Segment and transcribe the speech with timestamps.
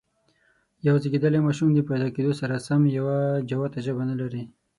[0.87, 3.17] یو زېږيدلی ماشوم د پیدا کېدو سره سم یوه
[3.49, 4.43] جوته ژبه نه لري.